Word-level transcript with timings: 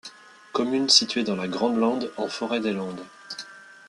Commune 0.51 0.89
située 0.89 1.23
dans 1.23 1.35
la 1.35 1.47
Grande-Lande 1.47 2.11
en 2.17 2.27
forêt 2.27 2.59
des 2.59 2.73
Landes. 2.73 3.05